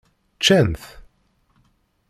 Ččan-t? 0.37 0.83